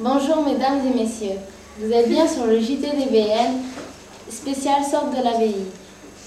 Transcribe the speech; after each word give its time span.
Bonjour 0.00 0.44
mesdames 0.44 0.78
et 0.86 0.96
messieurs, 0.96 1.40
vous 1.80 1.92
êtes 1.92 2.08
bien 2.08 2.28
sur 2.28 2.46
le 2.46 2.60
JT 2.60 2.86
DBN 2.86 3.62
spécial 4.30 4.84
Sorte 4.84 5.10
de 5.10 5.24
l'abbaye. 5.24 5.66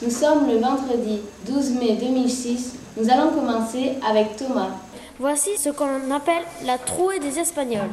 Nous 0.01 0.09
sommes 0.09 0.49
le 0.49 0.57
vendredi 0.57 1.21
12 1.47 1.71
mai 1.75 1.93
2006. 1.93 2.73
Nous 2.97 3.09
allons 3.09 3.29
commencer 3.29 3.93
avec 4.05 4.35
Thomas. 4.35 4.71
Voici 5.19 5.51
ce 5.57 5.69
qu'on 5.69 6.11
appelle 6.11 6.43
la 6.65 6.77
trouée 6.79 7.19
des 7.19 7.39
Espagnols. 7.39 7.91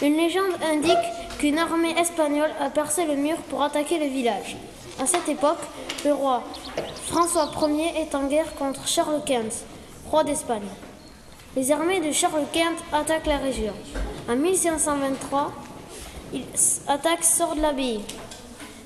Une 0.00 0.16
légende 0.16 0.54
indique 0.72 0.96
qu'une 1.38 1.58
armée 1.58 1.94
espagnole 1.98 2.52
a 2.58 2.70
percé 2.70 3.04
le 3.04 3.16
mur 3.16 3.36
pour 3.50 3.62
attaquer 3.62 3.98
le 3.98 4.06
village. 4.06 4.56
À 4.98 5.04
cette 5.04 5.28
époque, 5.28 5.60
le 6.06 6.14
roi 6.14 6.42
François 7.08 7.50
Ier 7.68 7.92
est 8.00 8.14
en 8.14 8.26
guerre 8.26 8.54
contre 8.54 8.88
Charles 8.88 9.20
Quint, 9.26 9.52
roi 10.10 10.24
d'Espagne. 10.24 10.70
Les 11.54 11.70
armées 11.72 12.00
de 12.00 12.10
Charles 12.10 12.46
Quint 12.54 12.76
attaquent 12.90 13.26
la 13.26 13.36
région. 13.36 13.74
En 14.30 14.36
1523, 14.36 15.52
ils 16.32 16.44
attaquent 16.86 17.24
Sort 17.24 17.56
de 17.56 17.62
l'Abbaye. 17.62 18.00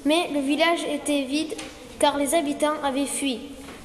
Mais 0.06 0.30
le 0.32 0.40
village 0.40 0.82
était 0.84 1.24
vide 1.24 1.54
car 1.98 2.16
les 2.16 2.34
habitants 2.34 2.82
avaient 2.82 3.04
fui. 3.04 3.40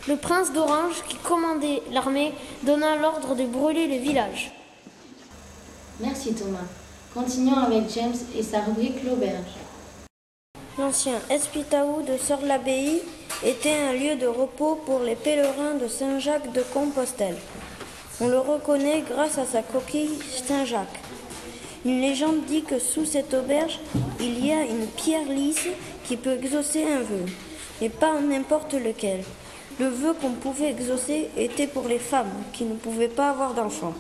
Le 0.08 0.16
prince 0.16 0.54
d'Orange, 0.54 1.04
qui 1.10 1.18
commandait 1.18 1.82
l'armée, 1.92 2.32
donna 2.64 2.96
l'ordre 2.96 3.36
de 3.36 3.44
brûler 3.44 3.88
le 3.88 3.98
village. 3.98 4.54
Merci 6.00 6.34
Thomas. 6.34 6.60
Continuons 7.14 7.58
avec 7.58 7.90
James 7.94 8.16
et 8.38 8.42
sa 8.42 8.62
rubrique 8.62 9.04
L'Auberge. 9.04 9.58
L'ancien 10.78 11.20
Espitaou 11.30 12.04
de 12.04 12.18
Sort-l'Abbaye 12.18 13.02
était 13.44 13.76
un 13.90 13.92
lieu 13.92 14.16
de 14.16 14.28
repos 14.28 14.76
pour 14.86 15.02
les 15.02 15.16
pèlerins 15.16 15.74
de 15.74 15.90
Saint-Jacques 15.90 16.54
de 16.54 16.64
Compostelle. 16.74 17.38
On 18.22 18.30
le 18.30 18.40
reconnaît 18.40 19.04
grâce 19.06 19.38
à 19.38 19.46
sa 19.46 19.62
coquille 19.62 20.20
Saint-Jacques. 20.48 21.02
Une 21.86 22.02
légende 22.02 22.44
dit 22.46 22.64
que 22.64 22.78
sous 22.78 23.06
cette 23.06 23.34
auberge, 23.34 23.80
il 24.20 24.46
y 24.46 24.52
a 24.52 24.64
une 24.64 24.88
pierre 24.88 25.30
lisse 25.30 25.68
qui 26.04 26.18
peut 26.18 26.34
exaucer 26.34 26.84
un 26.84 27.00
vœu, 27.00 27.26
et 27.82 27.90
pas 27.90 28.20
n'importe 28.20 28.74
lequel. 28.74 29.24
Le 29.80 29.88
vœu 29.88 30.14
qu'on 30.14 30.34
pouvait 30.34 30.72
exaucer 30.72 31.30
était 31.38 31.68
pour 31.68 31.88
les 31.88 32.00
femmes 32.00 32.44
qui 32.52 32.66
ne 32.66 32.76
pouvaient 32.76 33.08
pas 33.08 33.30
avoir 33.30 33.54
d'enfants. 33.54 33.94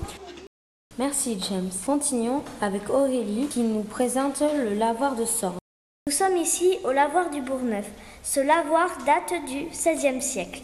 Merci 0.97 1.37
James. 1.49 1.69
Continuons 1.85 2.43
avec 2.59 2.89
Aurélie 2.89 3.47
qui 3.47 3.61
nous 3.61 3.83
présente 3.83 4.41
le 4.41 4.73
lavoir 4.73 5.15
de 5.15 5.23
Sorgue. 5.23 5.55
Nous 6.07 6.13
sommes 6.13 6.35
ici 6.35 6.77
au 6.83 6.91
lavoir 6.91 7.29
du 7.29 7.41
Bourgneuf. 7.41 7.85
Ce 8.23 8.41
lavoir 8.41 8.89
date 9.05 9.45
du 9.47 9.67
XVIe 9.67 10.21
siècle. 10.21 10.61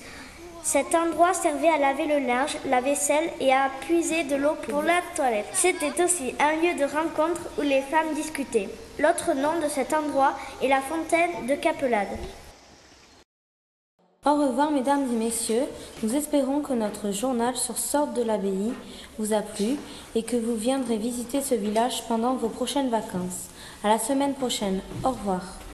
Cet 0.65 0.95
endroit 0.95 1.35
servait 1.35 1.69
à 1.69 1.77
laver 1.77 2.07
le 2.07 2.25
linge, 2.25 2.57
la 2.65 2.81
vaisselle 2.81 3.29
et 3.39 3.53
à 3.53 3.69
puiser 3.81 4.23
de 4.23 4.35
l'eau 4.35 4.55
pour 4.67 4.81
la 4.81 4.99
toilette. 5.15 5.45
C'était 5.53 6.03
aussi 6.03 6.33
un 6.39 6.55
lieu 6.55 6.73
de 6.73 6.91
rencontre 6.91 7.41
où 7.59 7.61
les 7.61 7.81
femmes 7.81 8.15
discutaient. 8.15 8.69
L'autre 8.97 9.35
nom 9.35 9.59
de 9.63 9.69
cet 9.69 9.93
endroit 9.93 10.33
est 10.63 10.67
la 10.67 10.81
fontaine 10.81 11.45
de 11.47 11.53
Capelade. 11.53 12.17
Au 14.25 14.33
revoir 14.33 14.71
mesdames 14.71 15.05
et 15.13 15.23
messieurs, 15.23 15.65
nous 16.01 16.15
espérons 16.15 16.61
que 16.61 16.73
notre 16.73 17.11
journal 17.11 17.55
sur 17.55 17.77
Sorte 17.77 18.15
de 18.15 18.23
l'Abbaye 18.23 18.73
vous 19.19 19.33
a 19.33 19.41
plu 19.43 19.77
et 20.15 20.23
que 20.23 20.35
vous 20.35 20.55
viendrez 20.55 20.97
visiter 20.97 21.41
ce 21.41 21.53
village 21.53 22.07
pendant 22.07 22.33
vos 22.33 22.49
prochaines 22.49 22.89
vacances. 22.89 23.49
À 23.83 23.89
la 23.89 23.99
semaine 23.99 24.33
prochaine. 24.33 24.81
Au 25.03 25.09
revoir. 25.09 25.59